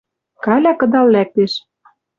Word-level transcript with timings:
Каля 0.43 0.71
кыдал 0.79 1.07
лӓктеш. 1.13 1.53